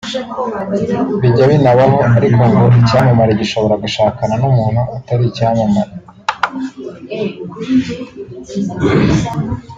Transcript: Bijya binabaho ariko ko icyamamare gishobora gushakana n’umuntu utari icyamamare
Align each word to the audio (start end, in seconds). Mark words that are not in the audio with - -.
Bijya 1.21 1.45
binabaho 1.51 1.97
ariko 2.17 2.41
ko 2.55 2.63
icyamamare 2.79 3.31
gishobora 3.41 3.75
gushakana 3.83 4.33
n’umuntu 4.41 4.81
utari 4.95 5.23
icyamamare 5.27 5.93